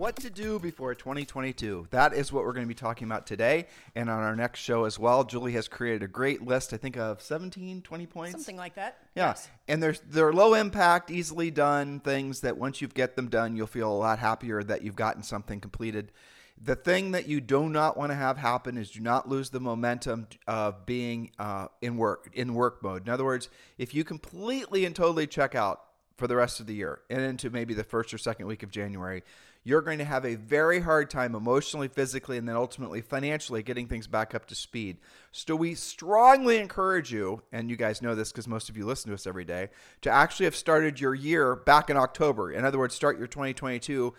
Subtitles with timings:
[0.00, 1.88] What to do before 2022.
[1.90, 4.84] That is what we're going to be talking about today and on our next show
[4.84, 5.24] as well.
[5.24, 8.32] Julie has created a great list, I think, of 17, 20 points.
[8.32, 8.96] Something like that.
[9.14, 9.26] Yeah.
[9.26, 9.50] Yes.
[9.68, 13.66] And they're, they're low impact, easily done things that once you get them done, you'll
[13.66, 16.12] feel a lot happier that you've gotten something completed.
[16.58, 19.60] The thing that you do not want to have happen is do not lose the
[19.60, 23.06] momentum of being uh, in work in work mode.
[23.06, 25.82] In other words, if you completely and totally check out
[26.20, 28.70] for the rest of the year and into maybe the first or second week of
[28.70, 29.24] January,
[29.64, 33.86] you're going to have a very hard time emotionally, physically, and then ultimately financially getting
[33.86, 34.98] things back up to speed.
[35.32, 39.10] So we strongly encourage you, and you guys know this because most of you listen
[39.10, 39.68] to us every day,
[40.02, 42.52] to actually have started your year back in October.
[42.52, 44.14] In other words, start your 2022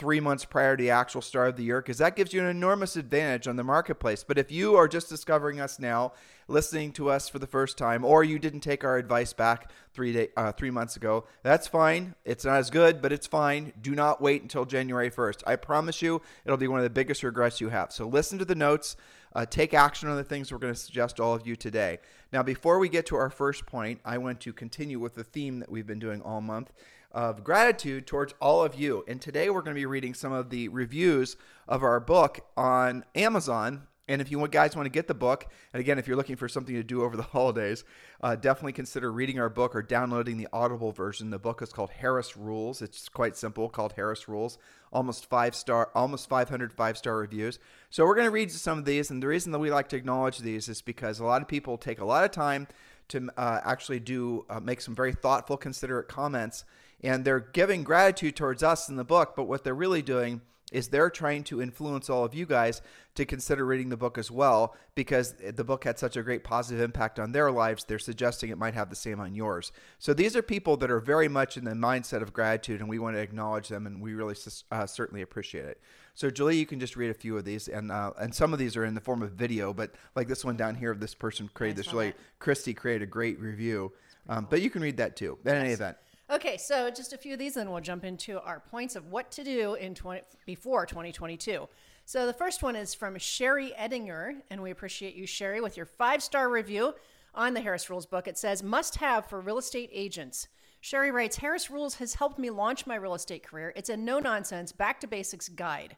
[0.00, 2.46] three months prior to the actual start of the year because that gives you an
[2.46, 4.24] enormous advantage on the marketplace.
[4.26, 6.14] But if you are just discovering us now,
[6.48, 10.14] listening to us for the first time, or you didn't take our advice back three
[10.14, 12.14] day, uh, three months ago, that's fine.
[12.24, 13.74] It's not as good, but it's fine.
[13.82, 15.42] Do not wait until January 1st.
[15.46, 17.92] I promise you, it'll be one of the biggest regrets you have.
[17.92, 18.96] So listen to the notes.
[19.34, 21.98] Uh, take action on the things we're going to suggest all of you today.
[22.32, 25.60] Now, before we get to our first point, I want to continue with the theme
[25.60, 26.72] that we've been doing all month
[27.12, 29.04] of gratitude towards all of you.
[29.08, 31.36] And today we're going to be reading some of the reviews
[31.66, 33.86] of our book on Amazon.
[34.08, 36.48] And if you guys want to get the book, and again, if you're looking for
[36.48, 37.84] something to do over the holidays,
[38.20, 41.30] uh, definitely consider reading our book or downloading the Audible version.
[41.30, 42.82] The book is called Harris Rules.
[42.82, 44.58] It's quite simple, called Harris Rules.
[44.92, 47.60] Almost five star, almost 500 five star reviews.
[47.90, 49.96] So we're going to read some of these, and the reason that we like to
[49.96, 52.66] acknowledge these is because a lot of people take a lot of time
[53.10, 56.64] to uh, actually do uh, make some very thoughtful, considerate comments
[57.02, 60.88] and they're giving gratitude towards us in the book, but what they're really doing is
[60.88, 62.80] they're trying to influence all of you guys
[63.14, 66.80] to consider reading the book as well because the book had such a great positive
[66.80, 67.84] impact on their lives.
[67.84, 69.72] They're suggesting it might have the same on yours.
[69.98, 72.98] So these are people that are very much in the mindset of gratitude, and we
[72.98, 74.36] want to acknowledge them, and we really
[74.70, 75.80] uh, certainly appreciate it.
[76.14, 78.58] So Julie, you can just read a few of these, and uh, and some of
[78.58, 81.48] these are in the form of video, but like this one down here, this person
[81.54, 82.14] created this really.
[82.38, 83.92] Christy created a great review,
[84.28, 85.38] um, but you can read that too.
[85.44, 85.96] In any event.
[86.32, 89.32] Okay, so just a few of these, and we'll jump into our points of what
[89.32, 91.68] to do in 20, before 2022.
[92.04, 95.86] So the first one is from Sherry Edinger, and we appreciate you, Sherry, with your
[95.86, 96.94] five star review
[97.34, 98.28] on the Harris Rules book.
[98.28, 100.46] It says, must have for real estate agents.
[100.80, 103.72] Sherry writes, Harris Rules has helped me launch my real estate career.
[103.74, 105.96] It's a no nonsense, back to basics guide.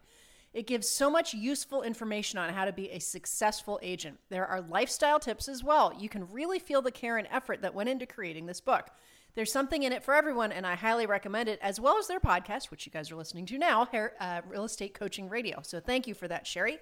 [0.51, 4.19] It gives so much useful information on how to be a successful agent.
[4.29, 5.93] There are lifestyle tips as well.
[5.95, 8.89] You can really feel the care and effort that went into creating this book.
[9.35, 12.19] There's something in it for everyone, and I highly recommend it, as well as their
[12.19, 13.87] podcast, which you guys are listening to now,
[14.19, 15.59] uh, Real Estate Coaching Radio.
[15.63, 16.77] So thank you for that, Sherry,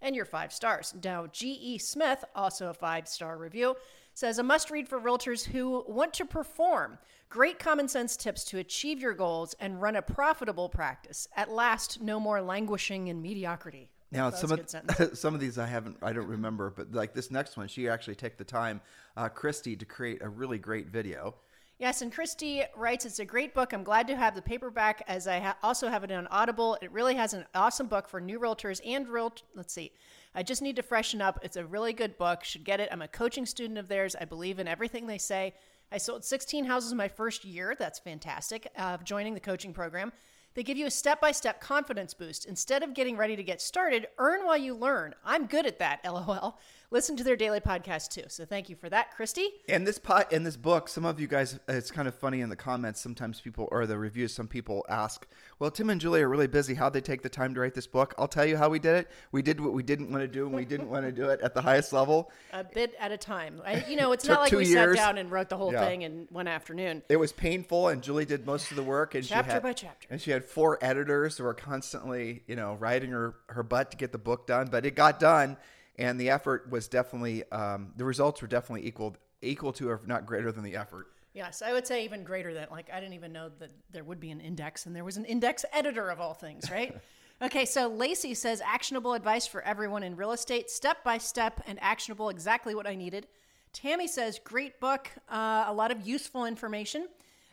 [0.00, 0.94] and your five stars.
[1.04, 1.76] Now, G.E.
[1.76, 3.76] Smith, also a five star review,
[4.14, 6.96] says a must read for realtors who want to perform.
[7.28, 11.28] Great common sense tips to achieve your goals and run a profitable practice.
[11.36, 13.90] At last, no more languishing in mediocrity.
[14.10, 14.60] Now, some of
[15.18, 18.16] some of these I haven't, I don't remember, but like this next one, she actually
[18.16, 18.80] took the time,
[19.18, 21.34] uh, Christy, to create a really great video.
[21.80, 23.72] Yes, and Christy writes, it's a great book.
[23.72, 26.76] I'm glad to have the paperback as I ha- also have it on Audible.
[26.82, 29.32] It really has an awesome book for new realtors and real.
[29.54, 29.92] Let's see.
[30.34, 31.38] I just need to freshen up.
[31.42, 32.44] It's a really good book.
[32.44, 32.90] Should get it.
[32.92, 34.14] I'm a coaching student of theirs.
[34.14, 35.54] I believe in everything they say.
[35.90, 37.74] I sold 16 houses my first year.
[37.78, 38.66] That's fantastic.
[38.76, 40.12] Of uh, joining the coaching program.
[40.52, 42.44] They give you a step by step confidence boost.
[42.44, 45.14] Instead of getting ready to get started, earn while you learn.
[45.24, 46.58] I'm good at that, lol
[46.90, 48.24] listen to their daily podcast too.
[48.28, 49.48] So thank you for that, Christy.
[49.68, 52.48] And this pot in this book, some of you guys, it's kind of funny in
[52.48, 53.00] the comments.
[53.00, 55.26] Sometimes people or the reviews, some people ask,
[55.58, 56.74] "Well, Tim and Julie are really busy.
[56.74, 58.96] How'd they take the time to write this book?" I'll tell you how we did
[58.96, 59.10] it.
[59.32, 61.40] We did what we didn't want to do, and we didn't want to do it
[61.40, 62.30] at the highest level.
[62.52, 63.62] A bit at a time.
[63.64, 64.96] I, you know, it's not like we years.
[64.96, 65.84] sat down and wrote the whole yeah.
[65.84, 67.02] thing in one afternoon.
[67.08, 69.14] It was painful, and Julie did most of the work.
[69.14, 70.08] And chapter she had, by chapter.
[70.10, 73.96] And she had four editors who were constantly, you know, writing her her butt to
[73.96, 74.68] get the book done.
[74.70, 75.56] But it got done
[76.00, 80.26] and the effort was definitely um, the results were definitely equal equal to or not
[80.26, 81.08] greater than the effort.
[81.34, 84.18] Yes, I would say even greater than like I didn't even know that there would
[84.18, 86.96] be an index and there was an index editor of all things, right?
[87.42, 91.78] okay, so Lacey says actionable advice for everyone in real estate, step by step and
[91.82, 93.28] actionable, exactly what I needed.
[93.72, 97.06] Tammy says great book, uh, a lot of useful information.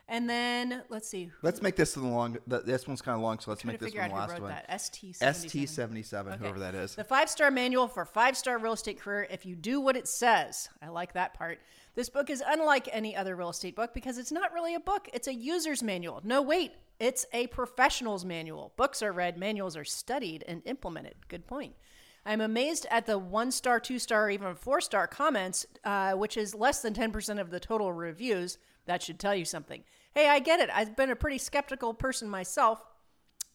[0.10, 1.32] And then let's see.
[1.42, 2.38] Let's make this the long.
[2.48, 4.52] The, this one's kind of long, so let's make this one the last one.
[4.52, 4.82] that.
[4.82, 6.96] ST ST seventy seven, whoever that is.
[6.96, 10.08] The five star manual for five star real estate career if you do what it
[10.08, 10.70] says.
[10.82, 11.60] I like that part.
[11.96, 15.10] This book is unlike any other real estate book because it's not really a book,
[15.14, 16.22] it's a user's manual.
[16.24, 18.72] No, wait, it's a professional's manual.
[18.78, 21.16] Books are read, manuals are studied and implemented.
[21.28, 21.74] Good point.
[22.26, 26.38] I'm amazed at the one star, two star, or even four star comments, uh, which
[26.38, 28.58] is less than 10% of the total reviews.
[28.86, 29.84] That should tell you something.
[30.18, 30.72] Hey, I get it.
[30.74, 32.84] I've been a pretty skeptical person myself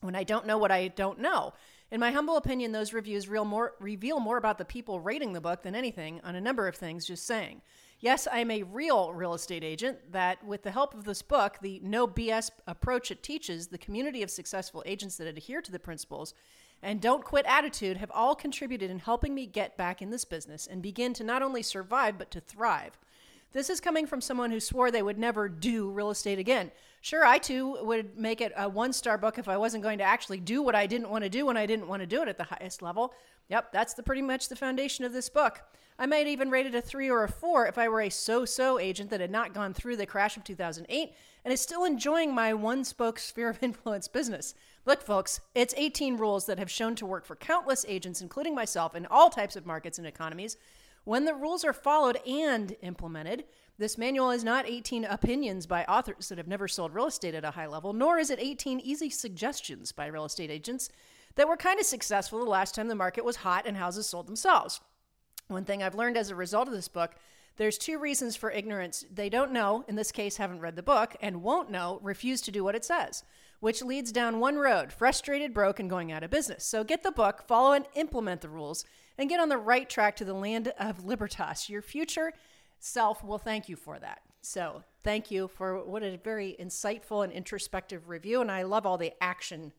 [0.01, 1.55] when I don't know what I don't know.
[1.91, 5.65] In my humble opinion, those reviews more, reveal more about the people rating the book
[5.65, 7.63] than anything on a number of things, just saying.
[7.99, 11.59] Yes, I am a real real estate agent that, with the help of this book,
[11.63, 15.81] the no BS approach it teaches, the community of successful agents that adhere to the
[15.81, 16.33] principles
[16.81, 20.69] and don't quit attitude have all contributed in helping me get back in this business
[20.69, 23.01] and begin to not only survive, but to thrive.
[23.53, 26.71] This is coming from someone who swore they would never do real estate again.
[27.03, 30.05] Sure, I too would make it a one star book if I wasn't going to
[30.05, 32.29] actually do what I didn't want to do when I didn't want to do it
[32.29, 33.13] at the highest level.
[33.49, 35.61] Yep, that's the pretty much the foundation of this book.
[35.99, 38.45] I might even rate it a three or a four if I were a so
[38.45, 41.13] so agent that had not gone through the crash of 2008
[41.45, 44.55] and is still enjoying my one spoke sphere of influence business.
[44.87, 48.95] Look, folks, it's 18 rules that have shown to work for countless agents, including myself,
[48.95, 50.57] in all types of markets and economies.
[51.05, 53.45] When the rules are followed and implemented,
[53.79, 57.45] this manual is not 18 opinions by authors that have never sold real estate at
[57.45, 60.89] a high level, nor is it 18 easy suggestions by real estate agents
[61.35, 64.29] that were kind of successful the last time the market was hot and houses sold
[64.29, 64.81] themselves.
[65.49, 67.17] One thing I've learned as a result of this book
[67.57, 69.05] there's two reasons for ignorance.
[69.13, 72.51] They don't know, in this case, haven't read the book, and won't know, refuse to
[72.51, 73.25] do what it says,
[73.61, 76.65] which leads down one road frustrated, broke, and going out of business.
[76.65, 78.85] So get the book, follow and implement the rules,
[79.23, 81.69] and get on the right track to the land of libertas.
[81.69, 82.33] Your future
[82.81, 84.21] self will thank you for that.
[84.41, 88.41] So thank you for what a very insightful and introspective review.
[88.41, 89.73] And I love all the action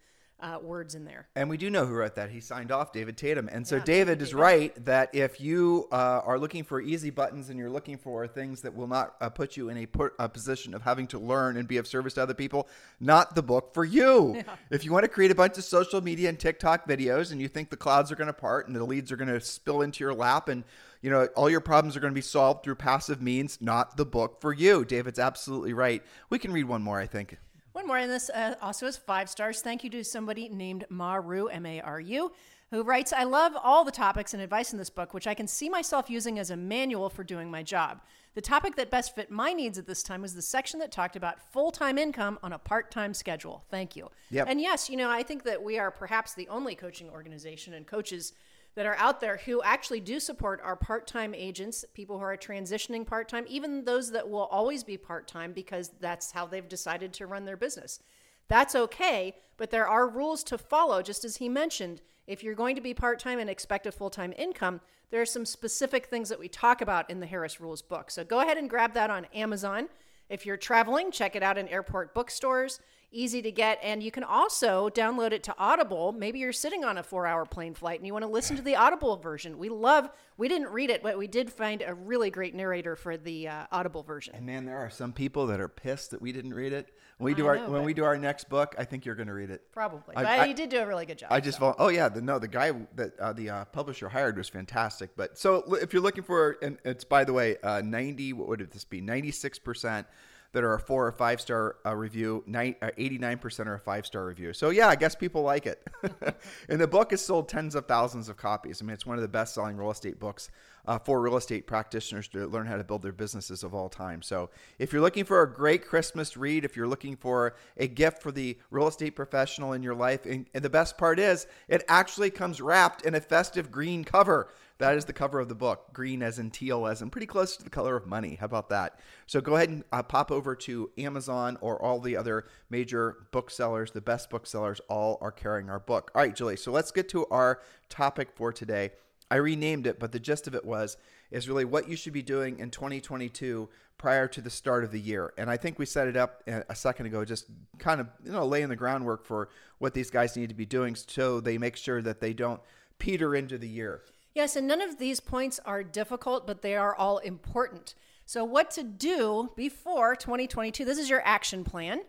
[0.44, 1.28] uh, words in there.
[1.36, 2.30] And we do know who wrote that.
[2.30, 3.50] He signed off, David Tatum.
[3.50, 7.10] And so Yeah, David is you, right that if you uh, are looking for easy
[7.10, 10.14] buttons and you're looking for things that will not uh, put you in a, put,
[10.20, 12.68] a position of having to learn and be of service to other people,
[13.00, 14.44] not the book for you.
[14.70, 17.48] If you want to create a bunch of social media and TikTok videos and you
[17.48, 20.04] think the clouds are going to part and the leads are going to spill into
[20.04, 20.64] your lap and
[21.02, 24.06] you know all your problems are going to be solved through passive means, not the
[24.06, 24.84] book for you.
[24.84, 26.02] David's absolutely right.
[26.30, 27.38] We can read one more, I think.
[27.74, 29.62] One more, and this uh, also is five stars.
[29.62, 32.32] Thank you to somebody named Maru, M A R U,
[32.70, 35.48] who writes I love all the topics and advice in this book, which I can
[35.48, 38.02] see myself using as a manual for doing my job.
[38.36, 41.16] The topic that best fit my needs at this time was the section that talked
[41.16, 43.64] about full time income on a part time schedule.
[43.72, 44.10] Thank you.
[44.30, 44.48] Yep.
[44.50, 47.88] And yes, you know, I think that we are perhaps the only coaching organization and
[47.88, 48.34] coaches
[48.76, 52.38] that are out there who actually do support our part time agents, people who are
[52.38, 56.68] transitioning part time, even those that will always be part time because that's how they've
[56.68, 58.00] decided to run their business.
[58.48, 62.02] That's okay, but there are rules to follow, just as he mentioned.
[62.26, 64.82] If you're going to be part time and expect a full time income,
[65.12, 68.10] there are some specific things that we talk about in the Harris Rules book.
[68.10, 69.88] So go ahead and grab that on Amazon.
[70.30, 72.80] If you're traveling, check it out in airport bookstores.
[73.14, 73.80] Easy to get.
[73.84, 76.12] And you can also download it to Audible.
[76.12, 78.62] Maybe you're sitting on a four hour plane flight and you want to listen to
[78.64, 79.58] the Audible version.
[79.60, 83.16] We love, we didn't read it, but we did find a really great narrator for
[83.16, 84.34] the uh, Audible version.
[84.36, 86.90] And man, there are some people that are pissed that we didn't read it.
[87.20, 89.16] When we I do our know, when we do our next book, I think you're
[89.16, 89.72] going to read it.
[89.72, 90.16] Probably.
[90.16, 91.32] I- but I- you did do a really good job.
[91.32, 91.76] I just so.
[91.78, 95.12] oh yeah the no the guy that uh, the uh, publisher hired was fantastic.
[95.16, 98.72] But so if you're looking for and it's by the way uh, 90 what would
[98.72, 100.08] this be 96 percent
[100.54, 104.26] that are a four or five star uh, review, uh, 89% are a five star
[104.26, 104.54] review.
[104.54, 105.86] So, yeah, I guess people like it.
[106.70, 108.82] and the book has sold tens of thousands of copies.
[108.82, 110.50] I mean, it's one of the best selling real estate books
[110.86, 114.22] uh, for real estate practitioners to learn how to build their businesses of all time.
[114.22, 118.22] So, if you're looking for a great Christmas read, if you're looking for a gift
[118.22, 121.84] for the real estate professional in your life, and, and the best part is, it
[121.88, 124.50] actually comes wrapped in a festive green cover.
[124.80, 127.56] That is the cover of the book, green as in teal as in pretty close
[127.58, 128.38] to the color of money.
[128.40, 129.00] How about that?
[129.28, 133.92] So go ahead and uh, pop over to Amazon or all the other major booksellers.
[133.92, 136.12] The best booksellers all are carrying our book.
[136.16, 136.58] All right, Julie.
[136.58, 138.92] So let's get to our topic for today.
[139.30, 140.98] I renamed it, but the gist of it was
[141.32, 145.00] is really what you should be doing in 2022 prior to the start of the
[145.00, 145.34] year.
[145.38, 147.46] And I think we set it up a a second ago, just
[147.80, 150.96] kind of you know laying the groundwork for what these guys need to be doing,
[150.96, 152.62] so they make sure that they don't
[153.00, 154.02] peter into the year.
[154.34, 157.94] Yes, and none of these points are difficult, but they are all important.
[158.26, 160.86] So, what to do before 2022?
[160.86, 162.02] This is your action plan.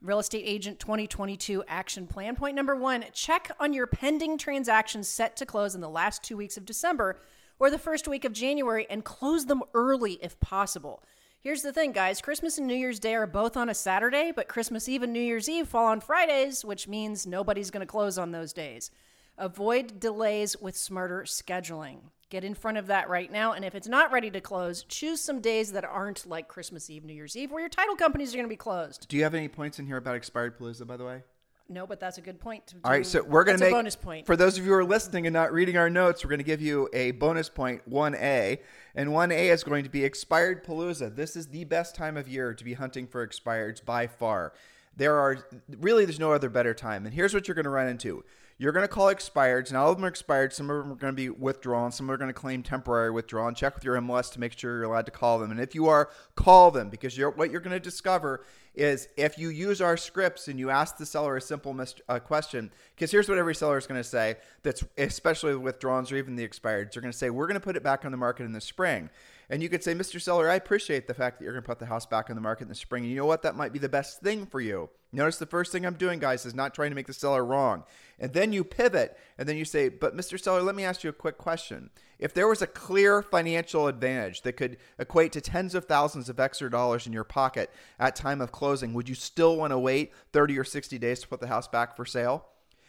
[0.00, 2.36] Real Estate Agent 2022 Action Plan.
[2.36, 6.36] Point number one check on your pending transactions set to close in the last two
[6.36, 7.18] weeks of December
[7.58, 11.02] or the first week of January and close them early if possible.
[11.40, 14.48] Here's the thing, guys Christmas and New Year's Day are both on a Saturday, but
[14.48, 18.18] Christmas Eve and New Year's Eve fall on Fridays, which means nobody's going to close
[18.18, 18.90] on those days.
[19.38, 21.98] Avoid delays with smarter scheduling.
[22.30, 23.52] Get in front of that right now.
[23.52, 27.04] And if it's not ready to close, choose some days that aren't like Christmas Eve,
[27.04, 29.06] New Year's Eve, where your title companies are going to be closed.
[29.08, 31.22] Do you have any points in here about expired Palooza, by the way?
[31.68, 32.66] No, but that's a good point.
[32.68, 34.24] To All right, so we're going to make a bonus point.
[34.24, 36.24] for those of you who are listening and not reading our notes.
[36.24, 38.60] We're going to give you a bonus point, one A,
[38.94, 41.14] and one A is going to be expired palooza.
[41.14, 44.52] This is the best time of year to be hunting for expireds by far.
[44.96, 45.46] There are
[45.80, 48.24] really there's no other better time, and here's what you're going to run into.
[48.58, 50.50] You're going to call expireds, and all of them are expired.
[50.54, 51.92] Some of them are going to be withdrawn.
[51.92, 53.52] Some are going to claim temporary withdrawal.
[53.52, 55.50] Check with your MLS to make sure you're allowed to call them.
[55.50, 59.36] And if you are, call them because you're, what you're going to discover is if
[59.36, 63.10] you use our scripts and you ask the seller a simple mis- uh, question, because
[63.10, 64.36] here's what every seller is going to say.
[64.62, 66.92] That's especially the withdrawals or even the expireds.
[66.92, 68.60] They're going to say, "We're going to put it back on the market in the
[68.60, 69.10] spring."
[69.48, 70.20] And you could say, Mr.
[70.20, 72.42] Seller, I appreciate the fact that you're going to put the house back on the
[72.42, 73.04] market in the spring.
[73.04, 73.42] And you know what?
[73.42, 74.90] That might be the best thing for you.
[75.12, 77.84] Notice the first thing I'm doing, guys, is not trying to make the seller wrong.
[78.18, 80.38] And then you pivot and then you say, But Mr.
[80.38, 81.90] Seller, let me ask you a quick question.
[82.18, 86.40] If there was a clear financial advantage that could equate to tens of thousands of
[86.40, 90.12] extra dollars in your pocket at time of closing, would you still want to wait
[90.32, 92.46] 30 or 60 days to put the house back for sale?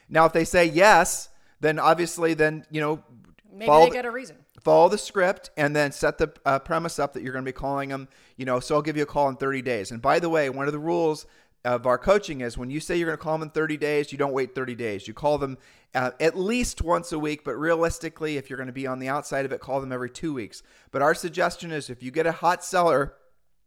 [0.10, 3.04] Now, if they say yes, then obviously, then, you know,
[3.58, 4.38] Maybe follow they the- get a reason.
[4.62, 7.54] follow the script and then set the uh, premise up that you're going to be
[7.56, 9.92] calling them you know so i'll give you a call in 30 days.
[9.92, 11.26] And by the way one of the rules
[11.66, 14.12] of our coaching is when you say you're going to call them in 30 days
[14.12, 15.08] you don't wait 30 days.
[15.08, 15.58] You call them
[15.96, 19.10] uh, at least once a week but realistically if you're going to be on the
[19.10, 20.62] outside of it call them every two weeks.
[20.92, 23.14] But our suggestion is if you get a hot seller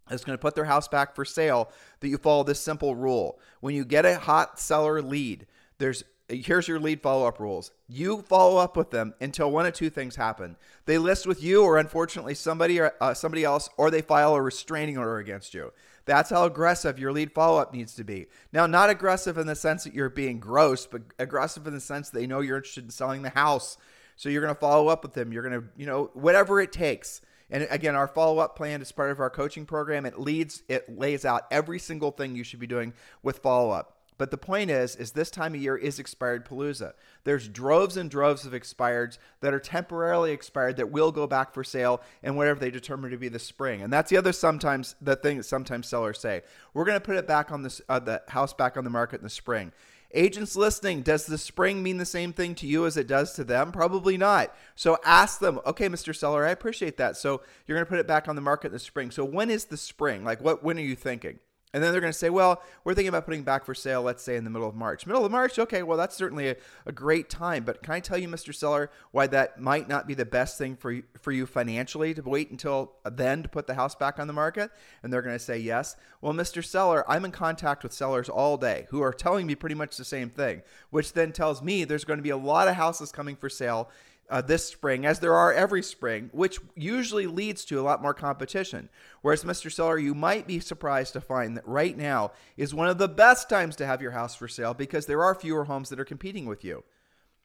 [0.09, 1.71] that's going to put their house back for sale
[2.01, 3.39] that you follow this simple rule.
[3.61, 5.47] When you get a hot seller lead
[5.79, 7.73] there's here's your lead follow up rules.
[7.89, 10.57] You follow up with them until one of two things happen:
[10.87, 14.43] they list with you, or unfortunately somebody or uh, somebody else, or they file a
[14.43, 15.73] restraining order against you.
[16.07, 18.27] That's how aggressive your lead follow up needs to be.
[18.53, 22.11] Now, not aggressive in the sense that you're being gross, but aggressive in the sense
[22.11, 23.77] that they know you're interested in selling the house.
[24.17, 25.33] So you're going to follow up with them.
[25.33, 27.21] You're going to, you know, whatever it takes.
[27.51, 30.05] And again, our follow up plan is part of our coaching program.
[30.05, 34.00] It leads, it lays out every single thing you should be doing with follow up.
[34.21, 36.93] But the point is, is this time of year is expired palooza.
[37.25, 41.65] There's droves and droves of expireds that are temporarily expired that will go back for
[41.65, 43.81] sale and whatever they determine to be the spring.
[43.81, 46.43] And that's the other sometimes the thing that sometimes sellers say.
[46.75, 49.21] We're going to put it back on this uh, the house back on the market
[49.21, 49.73] in the spring.
[50.13, 53.45] Agents listening, does the spring mean the same thing to you as it does to
[53.45, 53.73] them?
[53.73, 54.55] Probably not.
[54.75, 56.15] So ask them, okay, Mr.
[56.15, 57.17] Seller, I appreciate that.
[57.17, 59.13] So you're going to put it back on the market in the spring.
[59.13, 60.25] So when is the spring?
[60.25, 61.39] Like what when are you thinking?
[61.73, 64.25] And then they're going to say, well, we're thinking about putting back for sale, let's
[64.25, 65.07] say in the middle of March.
[65.07, 67.63] Middle of March, okay, well, that's certainly a, a great time.
[67.63, 68.53] But can I tell you, Mr.
[68.53, 72.51] Seller, why that might not be the best thing for for you financially to wait
[72.51, 74.71] until then to put the house back on the market?
[75.03, 75.95] And they're going to say yes.
[76.21, 76.65] Well, Mr.
[76.65, 80.05] Seller, I'm in contact with sellers all day who are telling me pretty much the
[80.05, 83.37] same thing, which then tells me there's going to be a lot of houses coming
[83.37, 83.91] for sale
[84.31, 88.15] uh, this spring, as there are every spring, which usually leads to a lot more
[88.15, 88.89] competition.
[89.23, 89.71] Whereas, Mr.
[89.71, 93.49] Seller, you might be surprised to find that right now is one of the best
[93.49, 96.47] times to have your house for sale because there are fewer homes that are competing
[96.47, 96.85] with you.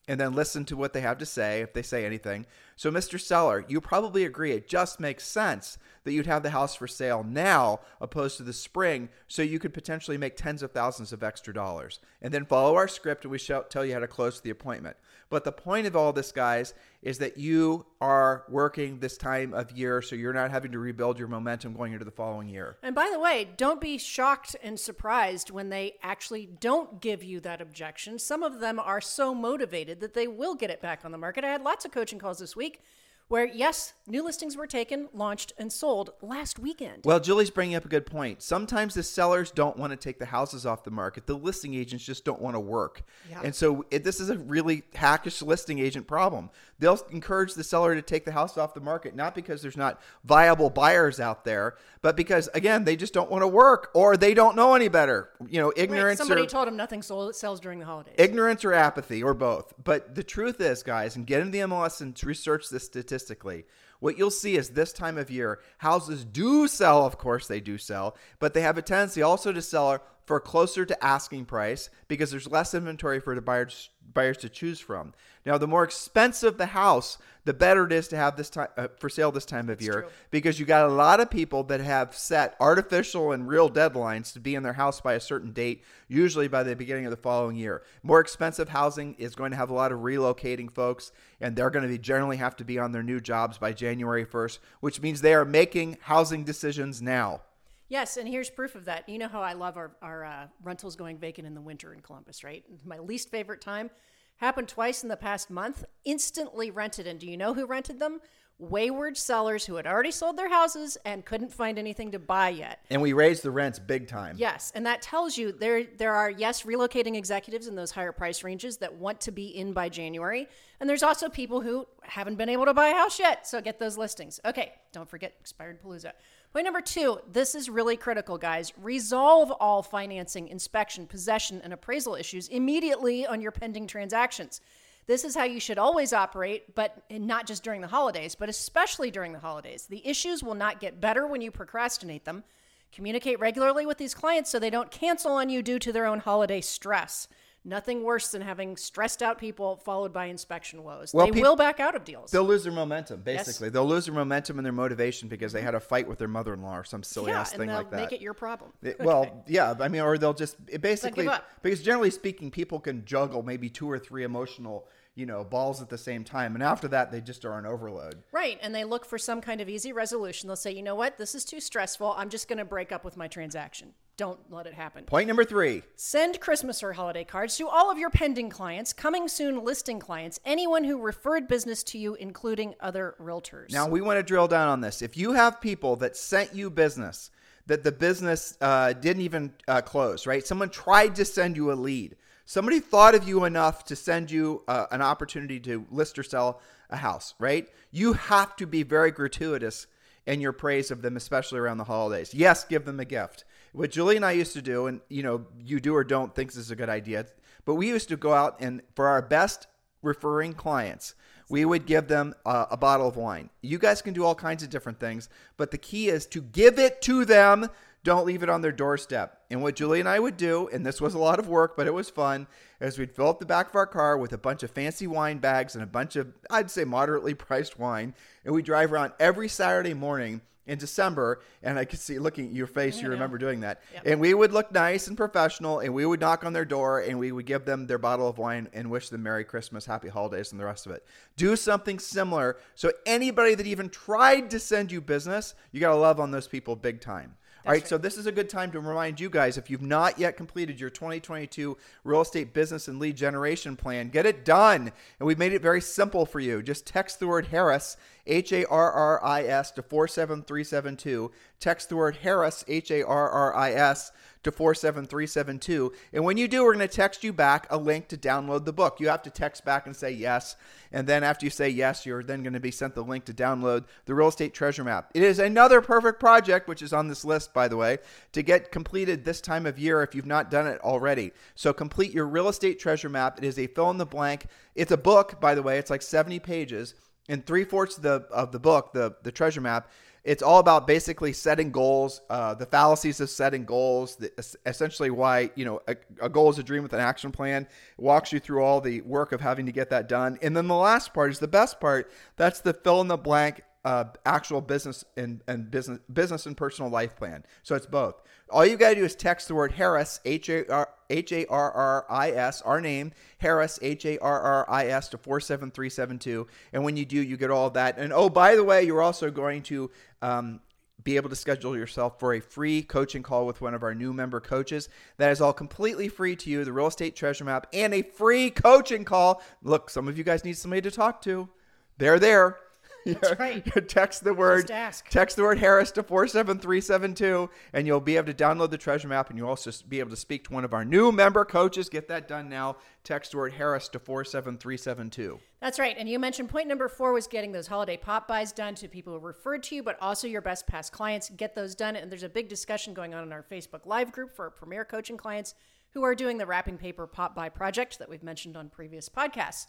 [0.07, 2.45] And then listen to what they have to say if they say anything.
[2.75, 3.19] So, Mr.
[3.19, 7.23] Seller, you probably agree it just makes sense that you'd have the house for sale
[7.23, 11.53] now opposed to the spring so you could potentially make tens of thousands of extra
[11.53, 11.99] dollars.
[12.21, 14.97] And then follow our script and we shall tell you how to close the appointment.
[15.29, 19.71] But the point of all this, guys, is that you are working this time of
[19.71, 22.77] year so you're not having to rebuild your momentum going into the following year.
[22.81, 27.39] And by the way, don't be shocked and surprised when they actually don't give you
[27.41, 28.17] that objection.
[28.17, 31.43] Some of them are so motivated that they will get it back on the market.
[31.43, 32.81] I had lots of coaching calls this week
[33.27, 37.01] where, yes, new listings were taken, launched, and sold last weekend.
[37.05, 38.43] Well, Julie's bringing up a good point.
[38.43, 41.25] Sometimes the sellers don't want to take the houses off the market.
[41.25, 43.01] The listing agents just don't want to work.
[43.29, 43.41] Yeah.
[43.43, 46.51] And so it, this is a really hackish listing agent problem.
[46.79, 50.01] They'll encourage the seller to take the house off the market, not because there's not
[50.23, 54.33] viable buyers out there, but because, again, they just don't want to work or they
[54.33, 55.29] don't know any better.
[55.47, 58.15] You know, Right, ignorance somebody or told them nothing sells during the holidays.
[58.17, 59.73] ignorance or apathy or both.
[59.81, 63.65] But the truth is, guys, and get into the MLS and research this statistically.
[64.01, 67.05] What you'll see is this time of year, houses do sell.
[67.05, 70.85] Of course, they do sell, but they have a tendency also to sell for closer
[70.85, 75.13] to asking price because there's less inventory for the buyers buyers to choose from.
[75.45, 78.87] Now, the more expensive the house, the better it is to have this time uh,
[78.97, 80.09] for sale this time of year true.
[80.31, 84.39] because you got a lot of people that have set artificial and real deadlines to
[84.39, 87.55] be in their house by a certain date, usually by the beginning of the following
[87.55, 87.83] year.
[88.01, 91.83] More expensive housing is going to have a lot of relocating folks, and they're going
[91.83, 95.21] to be generally have to be on their new jobs by January 1st, which means
[95.21, 97.41] they are making housing decisions now.
[97.87, 99.07] Yes, and here's proof of that.
[99.07, 102.01] You know how I love our, our uh, rentals going vacant in the winter in
[102.01, 102.63] Columbus, right?
[102.83, 103.91] My least favorite time.
[104.37, 105.85] Happened twice in the past month.
[106.03, 107.07] Instantly rented.
[107.07, 108.19] And do you know who rented them?
[108.57, 112.79] Wayward sellers who had already sold their houses and couldn't find anything to buy yet.
[112.89, 114.35] And we raised the rents big time.
[114.37, 118.45] Yes, and that tells you there there are yes relocating executives in those higher price
[118.45, 120.47] ranges that want to be in by January,
[120.79, 123.45] and there's also people who haven't been able to buy a house yet.
[123.45, 124.39] So get those listings.
[124.45, 126.13] Okay, don't forget expired palooza.
[126.55, 128.71] Point number two, this is really critical, guys.
[128.81, 134.61] Resolve all financing, inspection, possession, and appraisal issues immediately on your pending transactions.
[135.05, 139.11] This is how you should always operate, but not just during the holidays, but especially
[139.11, 139.87] during the holidays.
[139.87, 142.45] The issues will not get better when you procrastinate them.
[142.93, 146.19] Communicate regularly with these clients so they don't cancel on you due to their own
[146.19, 147.27] holiday stress.
[147.67, 151.11] Nothing worse than having stressed out people followed by inspection woes.
[151.15, 152.29] Well, they will back out of deals.
[152.29, 153.69] They'll lose their momentum, basically.
[153.69, 156.53] They'll lose their momentum and their motivation because they had a fight with their mother
[156.53, 157.95] in law or some silly yeah, ass thing like that.
[157.95, 158.71] make it your problem.
[158.83, 161.27] It- Well, yeah, I mean, or they'll just it basically
[161.63, 165.89] because generally speaking, people can juggle maybe two or three emotional, you know, balls at
[165.89, 168.21] the same time, and after that, they just are on overload.
[168.31, 168.59] Right.
[168.61, 170.47] And they look for some kind of easy resolution.
[170.47, 171.17] They'll say, you know what?
[171.17, 172.13] This is too stressful.
[172.17, 173.93] I'm just going to break up with my transaction.
[174.17, 175.03] Don't let it happen.
[175.03, 179.27] Point number three: Send Christmas or holiday cards to all of your pending clients, coming
[179.27, 183.73] soon listing clients, anyone who referred business to you, including other realtors.
[183.73, 185.01] Now we want to drill down on this.
[185.01, 187.29] If you have people that sent you business
[187.67, 190.45] that the business uh, didn't even uh, close, right?
[190.45, 192.15] Someone tried to send you a lead.
[192.45, 196.61] Somebody thought of you enough to send you uh, an opportunity to list or sell
[196.91, 197.67] a house, right?
[197.91, 199.87] You have to be very gratuitous
[200.27, 202.33] in your praise of them, especially around the holidays.
[202.33, 203.45] Yes, give them a gift.
[203.73, 206.51] What Julie and I used to do, and you know, you do or don't think
[206.51, 207.25] this is a good idea,
[207.65, 209.67] but we used to go out and for our best
[210.03, 211.15] referring clients,
[211.49, 213.49] we would give them uh, a bottle of wine.
[213.61, 216.79] You guys can do all kinds of different things, but the key is to give
[216.79, 217.69] it to them.
[218.05, 219.41] Don't leave it on their doorstep.
[219.49, 221.87] And what Julie and I would do, and this was a lot of work, but
[221.87, 222.45] it was fun,
[222.79, 225.39] is we'd fill up the back of our car with a bunch of fancy wine
[225.39, 228.13] bags and a bunch of, I'd say, moderately priced wine.
[228.45, 232.53] And we drive around every Saturday morning in December, and I could see looking at
[232.53, 233.81] your face, you remember doing that.
[234.05, 237.17] And we would look nice and professional, and we would knock on their door, and
[237.17, 240.51] we would give them their bottle of wine and wish them Merry Christmas, Happy Holidays,
[240.51, 241.03] and the rest of it.
[241.37, 242.57] Do something similar.
[242.75, 246.47] So anybody that even tried to send you business, you got to love on those
[246.47, 247.35] people big time.
[247.65, 250.19] All right, so this is a good time to remind you guys if you've not
[250.19, 254.91] yet completed your 2022 real estate business and lead generation plan, get it done.
[255.19, 256.61] And we've made it very simple for you.
[256.61, 257.97] Just text the word Harris,
[258.27, 261.31] H A R R I S, to 47372.
[261.65, 264.11] Text the word Harris, H A R R I S,
[264.43, 265.91] to 47372.
[266.13, 268.71] And when you do, we're going to text you back a link to download the
[268.71, 268.99] book.
[268.99, 270.57] You have to text back and say yes.
[270.91, 273.33] And then after you say yes, you're then going to be sent the link to
[273.33, 275.09] download the real estate treasure map.
[275.15, 277.97] It is another perfect project, which is on this list, by the way,
[278.33, 281.31] to get completed this time of year if you've not done it already.
[281.55, 283.39] So complete your real estate treasure map.
[283.39, 284.45] It is a fill in the blank.
[284.75, 285.79] It's a book, by the way.
[285.79, 286.93] It's like 70 pages.
[287.27, 289.89] And three fourths of the, of the book, the, the treasure map,
[290.25, 294.31] it's all about basically setting goals, uh, the fallacies of setting goals, the,
[294.65, 297.61] essentially why you know a, a, goal is a dream with an action plan.
[297.63, 300.67] It walks you through all the work of having to get that done, and then
[300.67, 302.11] the last part is the best part.
[302.37, 306.89] That's the fill in the blank uh, actual business and, and business business and personal
[306.89, 307.45] life plan.
[307.61, 308.21] So it's both.
[308.49, 312.31] All you got to do is text the word Harris H A R R I
[312.31, 316.19] S our name Harris H A R R I S to four seven three seven
[316.19, 317.97] two, and when you do, you get all that.
[317.97, 319.89] And oh, by the way, you're also going to
[320.21, 320.59] um,
[321.03, 324.13] be able to schedule yourself for a free coaching call with one of our new
[324.13, 324.89] member coaches.
[325.17, 328.51] That is all completely free to you, the real estate treasure map, and a free
[328.51, 329.41] coaching call.
[329.63, 331.49] Look, some of you guys need somebody to talk to.
[331.97, 332.57] They're there.
[333.21, 333.63] That's right.
[333.87, 338.71] text the word text the word Harris to 47372 and you'll be able to download
[338.71, 341.11] the treasure map and you'll also be able to speak to one of our new
[341.11, 341.87] member coaches.
[341.87, 342.77] Get that done now.
[343.03, 345.39] Text the word Harris to 47372.
[345.61, 345.95] That's right.
[345.97, 349.19] And you mentioned point number four was getting those holiday pop-bys done to people who
[349.19, 351.29] referred to you, but also your best past clients.
[351.29, 351.95] Get those done.
[351.95, 354.83] And there's a big discussion going on in our Facebook Live group for our premier
[354.83, 355.53] coaching clients
[355.91, 359.67] who are doing the wrapping paper pop-by project that we've mentioned on previous podcasts.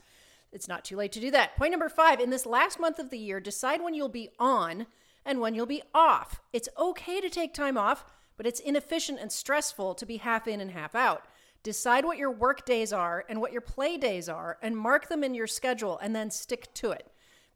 [0.53, 1.57] It's not too late to do that.
[1.57, 4.87] Point number five in this last month of the year, decide when you'll be on
[5.25, 6.41] and when you'll be off.
[6.53, 8.05] It's okay to take time off,
[8.37, 11.25] but it's inefficient and stressful to be half in and half out.
[11.63, 15.25] Decide what your work days are and what your play days are and mark them
[15.25, 17.11] in your schedule and then stick to it.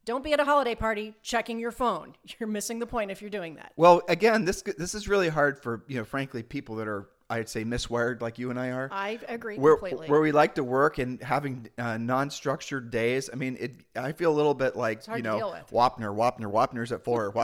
[0.05, 2.15] Don't be at a holiday party checking your phone.
[2.39, 3.73] You're missing the point if you're doing that.
[3.77, 7.49] Well, again, this this is really hard for you know, frankly, people that are I'd
[7.49, 8.89] say miswired like you and I are.
[8.93, 10.09] I agree where, completely.
[10.09, 13.31] Where we like to work and having uh, non-structured days.
[13.33, 13.75] I mean, it.
[13.97, 15.55] I feel a little bit like you know.
[15.71, 17.21] Wapner, Wapner, Wapner's at four.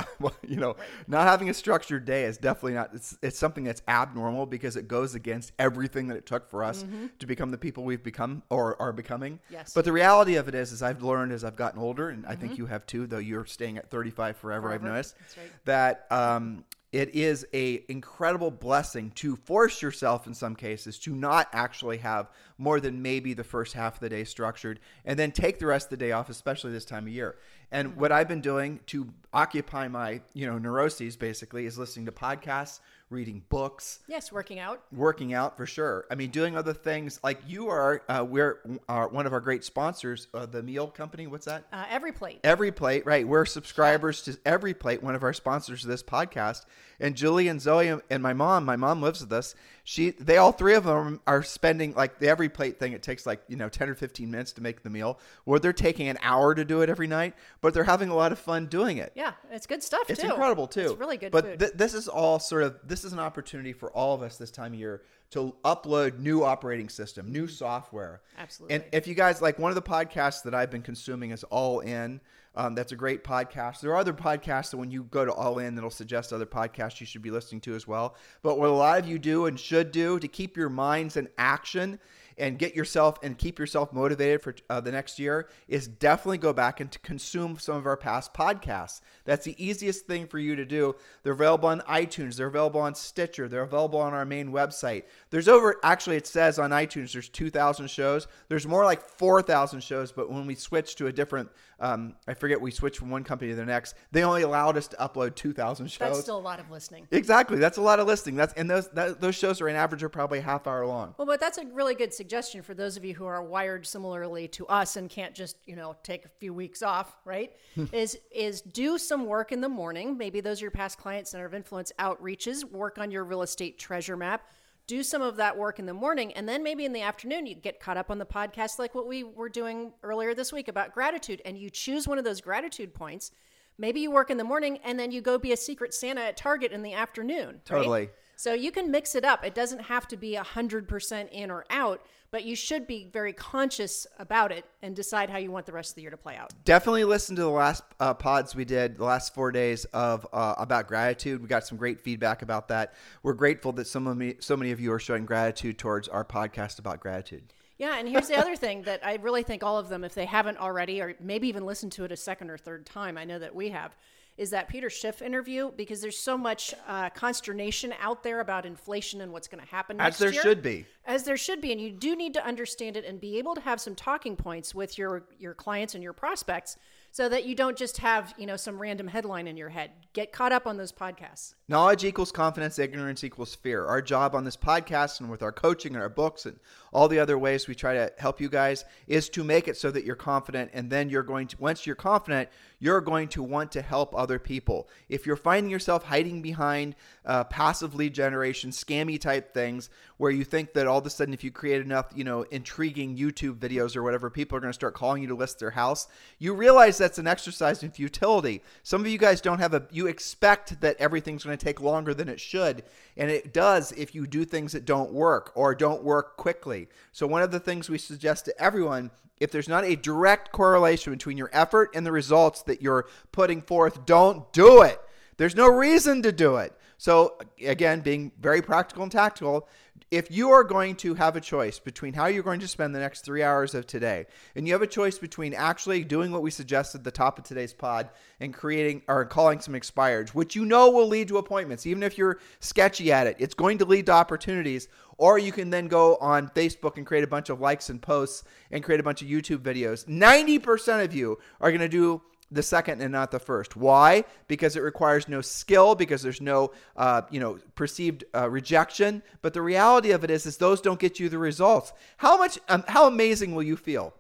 [0.47, 2.91] You know, not having a structured day is definitely not.
[2.95, 6.85] It's, it's something that's abnormal because it goes against everything that it took for us
[7.19, 9.35] to become the people we've become or are becoming.
[9.35, 9.55] Mm-hmm.
[9.55, 9.73] Yes.
[9.75, 12.35] But the reality of it is, is I've learned as I've gotten older, and I
[12.37, 14.73] think you have too, though you're staying at 35 forever.
[14.73, 14.89] I've Mm-hmm.
[14.89, 15.51] Noticed right.
[15.65, 21.49] that um, it is a incredible blessing to force yourself in some cases to not
[21.53, 25.59] actually have more than maybe the first half of the day structured and then take
[25.59, 27.37] the rest of the day off especially this time of year
[27.71, 28.01] and Mm-hmm.
[28.01, 32.81] what i've been doing to occupy my you know neuroses basically is listening to podcasts
[33.11, 34.83] reading books yes, working out.
[34.93, 36.07] working out for sure.
[36.11, 38.03] I mean, doing other things like you are.
[38.09, 41.27] Uh, we're uh, one of our great sponsors, uh, the meal company.
[41.27, 41.67] What's that?
[41.73, 42.41] Uh, every plate.
[42.45, 43.27] Every Plate, right?
[43.27, 46.65] We're subscribers to Every Plate, one of our sponsors of this podcast.
[47.01, 49.55] And Julie and Zoe and my mom, my mom lives with us.
[49.89, 52.93] She, they all three of them are spending like the Every Plate thing.
[52.93, 55.73] It takes like you know ten or fifteen minutes to make the meal, where they're
[55.73, 58.67] taking an hour to do it every night, but they're having a lot of fun
[58.67, 59.13] doing it.
[59.15, 60.27] Yeah, it's good stuff It's too.
[60.27, 60.81] incredible too.
[60.91, 61.59] It's really good But food.
[61.61, 64.51] th- this is all sort of this is an opportunity for all of us this
[64.51, 68.23] time of year to upload new operating system, new software.
[68.39, 68.77] Absolutely.
[68.77, 71.81] And if you guys like one of the podcasts that I've been consuming is All
[71.81, 72.21] In.
[72.59, 73.81] Um, that's a great podcast.
[73.81, 77.01] There are other podcasts that when you go to All In, that'll suggest other podcasts
[77.01, 78.17] you should be listening to as well.
[78.43, 81.29] But what a lot of you do and should do to keep your minds in
[81.37, 81.99] action
[82.39, 86.53] and get yourself and keep yourself motivated for uh, the next year is definitely go
[86.53, 89.01] back and consume some of our past podcasts.
[89.25, 90.97] That's the easiest thing for you to do.
[91.23, 95.05] They're available on iTunes, they're available on Stitcher, they're available on our main website.
[95.31, 98.27] There's over actually it says on iTunes there's 2,000 shows.
[98.49, 102.61] There's more like 4,000 shows, but when we switched to a different um, I forget
[102.61, 105.89] we switched from one company to the next, they only allowed us to upload 2,000
[105.89, 105.99] shows.
[105.99, 107.07] That's still a lot of listening.
[107.11, 107.59] Exactly.
[107.59, 108.37] That's a lot of listening.
[108.37, 111.15] That's and those that, those shows are an average of probably half hour long.
[111.19, 114.49] Well, but that's a really good suggestion for those of you who are wired similarly
[114.49, 117.53] to us and can't just, you know, take a few weeks off, right?
[117.93, 120.17] is is do some work in the morning.
[120.17, 122.65] Maybe those are your past client center of influence outreaches.
[122.65, 124.43] Work on your real estate treasure map.
[124.87, 127.57] Do some of that work in the morning, and then maybe in the afternoon you
[127.57, 130.95] get caught up on the podcast, like what we were doing earlier this week about
[130.95, 133.33] gratitude, and you choose one of those gratitude points.
[133.79, 136.37] Maybe you work in the morning, and then you go be a secret Santa at
[136.37, 137.47] Target in the afternoon.
[137.47, 137.65] right?
[137.65, 138.11] Totally.
[138.37, 139.45] So you can mix it up.
[139.45, 144.07] It doesn't have to be 100% in or out, but you should be very conscious
[144.19, 146.53] about it and decide how you want the rest of the year to play out.
[146.65, 150.55] Definitely listen to the last uh, pods we did the last four days of uh,
[150.59, 151.41] about gratitude.
[151.41, 152.95] We got some great feedback about that.
[153.23, 156.25] We're grateful that some of me, so many of you are showing gratitude towards our
[156.25, 157.55] podcast about gratitude.
[157.79, 160.25] Yeah, and here's the other thing that I really think all of them, if they
[160.25, 163.39] haven't already, or maybe even listened to it a second or third time, I know
[163.39, 163.95] that we have,
[164.37, 169.21] is that Peter Schiff interview because there's so much uh, consternation out there about inflation
[169.21, 170.43] and what's going to happen As next there year.
[170.43, 170.87] should be.
[171.07, 173.61] as there should be and you do need to understand it and be able to
[173.61, 176.77] have some talking points with your your clients and your prospects
[177.11, 180.33] so that you don't just have you know some random headline in your head get
[180.33, 183.87] caught up on those podcasts Knowledge equals confidence, ignorance equals fear.
[183.87, 186.59] Our job on this podcast and with our coaching and our books and
[186.97, 189.91] all the other ways we try to help you guys is to make it so
[189.91, 190.71] that you're confident.
[190.73, 194.39] And then you're going to, once you're confident, you're going to want to help other
[194.39, 194.89] people.
[195.11, 200.43] If you're finding yourself hiding behind uh, passive lead generation, scammy type things, where you
[200.43, 203.95] think that all of a sudden, if you create enough, you know, intriguing YouTube videos
[203.95, 206.97] or whatever, people are going to start calling you to list their house, you realize
[206.97, 208.63] that's an exercise in futility.
[208.83, 212.15] Some of you guys don't have a, you expect that everything's going to take longer
[212.15, 212.85] than it should.
[213.19, 216.86] And it does if you do things that don't work or don't work quickly.
[217.13, 221.13] So, one of the things we suggest to everyone if there's not a direct correlation
[221.13, 224.99] between your effort and the results that you're putting forth, don't do it.
[225.37, 226.73] There's no reason to do it.
[226.99, 229.69] So, again, being very practical and tactical,
[230.11, 233.01] if you are going to have a choice between how you're going to spend the
[233.01, 236.51] next three hours of today, and you have a choice between actually doing what we
[236.51, 240.65] suggested at the top of today's pod and creating or calling some expireds, which you
[240.65, 244.07] know will lead to appointments, even if you're sketchy at it, it's going to lead
[244.07, 244.89] to opportunities.
[245.19, 248.45] Or you can then go on Facebook and create a bunch of likes and posts
[248.71, 250.05] and create a bunch of YouTube videos.
[250.05, 253.77] 90% of you are going to do the second and not the first.
[253.77, 254.25] Why?
[254.47, 259.23] Because it requires no skill, because there's no, uh, you know, perceived uh, rejection.
[259.43, 261.93] But the reality of it is, is those don't get you the results.
[262.19, 264.15] How much, um, how amazing will you feel?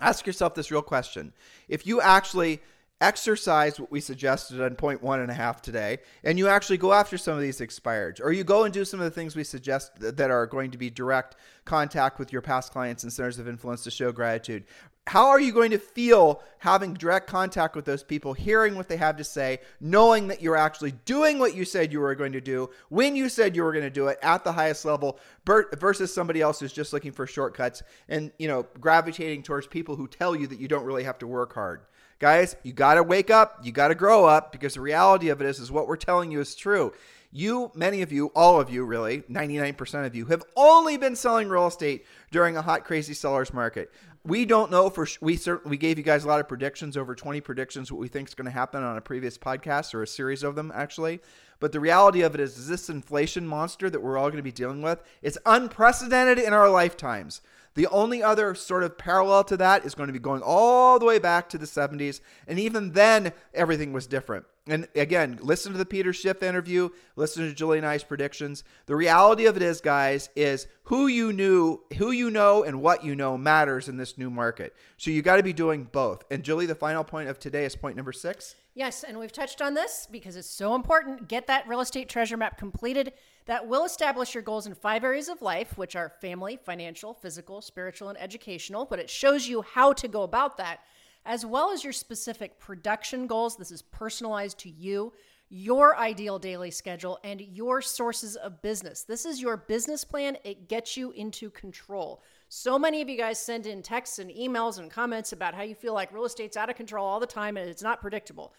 [0.00, 1.32] Ask yourself this real question:
[1.68, 2.60] If you actually
[3.02, 6.92] exercise what we suggested on point one and a half today, and you actually go
[6.92, 9.44] after some of these expired, or you go and do some of the things we
[9.44, 13.48] suggest that are going to be direct contact with your past clients and centers of
[13.48, 14.64] influence to show gratitude.
[15.08, 18.96] How are you going to feel having direct contact with those people, hearing what they
[18.96, 22.40] have to say, knowing that you're actually doing what you said you were going to
[22.40, 26.14] do when you said you were going to do it at the highest level versus
[26.14, 30.36] somebody else who's just looking for shortcuts and, you know, gravitating towards people who tell
[30.36, 31.80] you that you don't really have to work hard.
[32.20, 35.40] Guys, you got to wake up, you got to grow up because the reality of
[35.40, 36.92] it is is what we're telling you is true.
[37.34, 41.48] You, many of you, all of you really, 99% of you have only been selling
[41.48, 43.92] real estate during a hot crazy sellers market.
[44.24, 47.14] We don't know for we certainly we gave you guys a lot of predictions over
[47.14, 50.06] 20 predictions what we think is going to happen on a previous podcast or a
[50.06, 51.20] series of them actually.
[51.60, 54.42] But the reality of it is, is this inflation monster that we're all going to
[54.42, 57.40] be dealing with is unprecedented in our lifetimes.
[57.74, 61.06] The only other sort of parallel to that is going to be going all the
[61.06, 64.44] way back to the 70s and even then everything was different.
[64.66, 68.62] And again, listen to the Peter Schiff interview, listen to Julie and I's predictions.
[68.86, 73.02] The reality of it is, guys, is who you knew, who you know, and what
[73.02, 74.74] you know matters in this new market.
[74.98, 76.22] So you got to be doing both.
[76.30, 78.56] And Julie, the final point of today is point number six.
[78.74, 81.28] Yes, and we've touched on this because it's so important.
[81.28, 83.14] Get that real estate treasure map completed.
[83.46, 87.62] That will establish your goals in five areas of life, which are family, financial, physical,
[87.62, 88.84] spiritual, and educational.
[88.84, 90.80] But it shows you how to go about that
[91.24, 93.56] as well as your specific production goals.
[93.56, 95.14] This is personalized to you,
[95.54, 99.02] your ideal daily schedule, and your sources of business.
[99.02, 100.38] This is your business plan.
[100.44, 102.22] It gets you into control.
[102.48, 105.74] So many of you guys send in texts and emails and comments about how you
[105.74, 108.54] feel like real estate's out of control all the time and it's not predictable.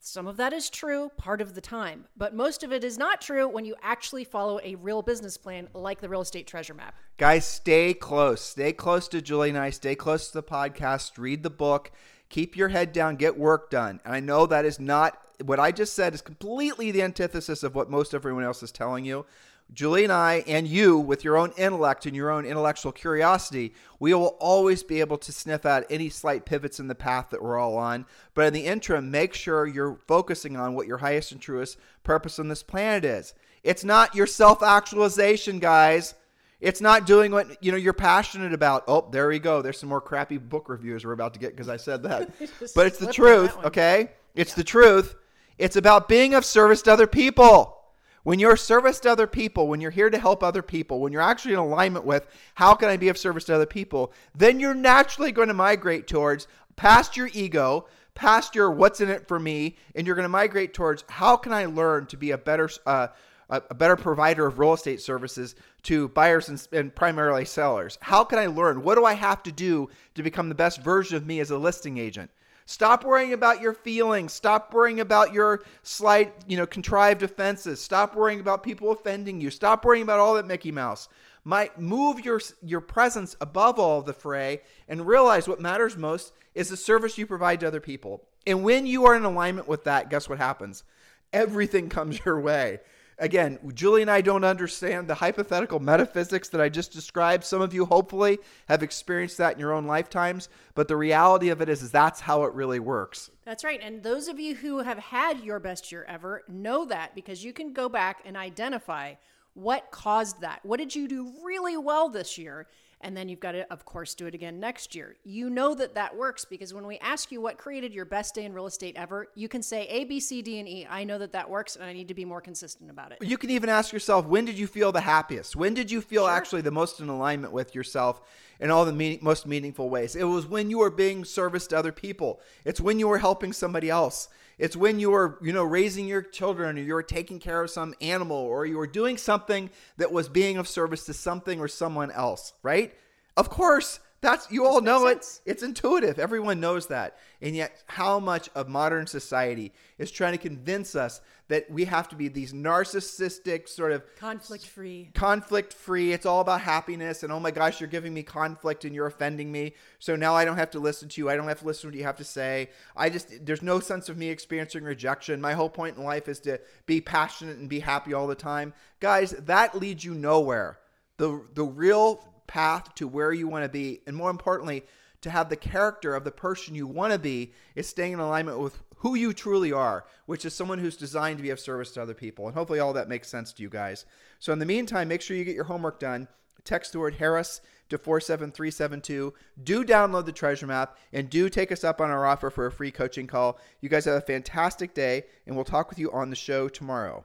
[0.00, 3.20] Some of that is true part of the time, but most of it is not
[3.20, 6.96] true when you actually follow a real business plan like the real estate treasure map.
[7.18, 8.40] Guys, stay close.
[8.40, 9.70] Stay close to Julie and I.
[9.70, 11.18] Stay close to the podcast.
[11.18, 11.92] Read the book.
[12.30, 13.14] Keep your head down.
[13.14, 14.00] Get work done.
[14.04, 17.74] And I know that is not what I just said is completely the antithesis of
[17.74, 19.26] what most everyone else is telling you.
[19.72, 24.12] Julie and I, and you, with your own intellect and your own intellectual curiosity, we
[24.12, 27.58] will always be able to sniff out any slight pivots in the path that we're
[27.58, 28.04] all on.
[28.34, 32.38] But in the interim, make sure you're focusing on what your highest and truest purpose
[32.38, 33.34] on this planet is.
[33.62, 36.14] It's not your self actualization, guys.
[36.60, 38.84] It's not doing what you know you're passionate about.
[38.86, 39.62] Oh, there we go.
[39.62, 42.30] There's some more crappy book reviews we're about to get because I said that.
[42.74, 44.10] but it's the truth, okay?
[44.34, 44.56] It's yeah.
[44.56, 45.16] the truth.
[45.58, 47.78] It's about being of service to other people.
[48.24, 51.22] When you're service to other people, when you're here to help other people, when you're
[51.22, 54.74] actually in alignment with how can I be of service to other people, then you're
[54.74, 59.76] naturally going to migrate towards past your ego, past your what's in it for me,
[59.96, 63.08] and you're going to migrate towards how can I learn to be a better uh,
[63.50, 67.98] a better provider of real estate services to buyers and, and, primarily sellers?
[68.00, 68.82] How can I learn?
[68.82, 71.58] What do I have to do to become the best version of me as a
[71.58, 72.30] listing agent?
[72.66, 74.32] Stop worrying about your feelings.
[74.32, 77.80] Stop worrying about your slight, you know, contrived offenses.
[77.80, 79.50] Stop worrying about people offending you.
[79.50, 81.08] Stop worrying about all that Mickey Mouse.
[81.44, 86.68] Might move your your presence above all the fray and realize what matters most is
[86.68, 88.22] the service you provide to other people.
[88.46, 90.84] And when you are in alignment with that, guess what happens?
[91.32, 92.80] Everything comes your way.
[93.18, 97.44] Again, Julie and I don't understand the hypothetical metaphysics that I just described.
[97.44, 101.60] Some of you hopefully have experienced that in your own lifetimes, but the reality of
[101.60, 103.30] it is, is that's how it really works.
[103.44, 103.80] That's right.
[103.82, 107.52] And those of you who have had your best year ever know that because you
[107.52, 109.14] can go back and identify
[109.54, 110.60] what caused that.
[110.62, 112.66] What did you do really well this year?
[113.02, 115.16] And then you've got to of course do it again next year.
[115.24, 118.44] You know that that works because when we ask you what created your best day
[118.44, 120.86] in real estate ever you can say a b c d and e.
[120.88, 123.18] I know that that works and i need to be more consistent about it.
[123.20, 125.56] You can even ask yourself when did you feel the happiest?
[125.56, 126.32] When did you feel sure.
[126.32, 128.22] actually the most in alignment with yourself
[128.60, 130.16] in all the meaning, most meaningful ways?
[130.16, 132.40] It was when you were being service to other people.
[132.64, 134.28] It's when you were helping somebody else
[134.62, 137.96] it's when you are, you know, raising your children or you're taking care of some
[138.00, 142.52] animal or you're doing something that was being of service to something or someone else,
[142.62, 142.94] right?
[143.36, 145.40] Of course, that's you all know it.
[145.44, 146.20] It's intuitive.
[146.20, 147.18] Everyone knows that.
[147.42, 152.08] And yet how much of modern society is trying to convince us that we have
[152.08, 155.10] to be these narcissistic sort of conflict free.
[155.12, 156.12] Conflict free.
[156.12, 159.50] It's all about happiness and oh my gosh, you're giving me conflict and you're offending
[159.50, 159.74] me.
[159.98, 161.28] So now I don't have to listen to you.
[161.28, 162.70] I don't have to listen to what you have to say.
[162.96, 165.40] I just there's no sense of me experiencing rejection.
[165.40, 168.72] My whole point in life is to be passionate and be happy all the time.
[169.00, 170.78] Guys, that leads you nowhere.
[171.16, 174.84] The the real path to where you want to be, and more importantly,
[175.22, 178.58] to have the character of the person you want to be, is staying in alignment
[178.58, 182.02] with who you truly are, which is someone who's designed to be of service to
[182.02, 182.46] other people.
[182.46, 184.04] And hopefully, all that makes sense to you guys.
[184.38, 186.28] So, in the meantime, make sure you get your homework done.
[186.64, 189.34] Text the word Harris to 47372.
[189.62, 192.72] Do download the treasure map and do take us up on our offer for a
[192.72, 193.58] free coaching call.
[193.80, 197.24] You guys have a fantastic day, and we'll talk with you on the show tomorrow.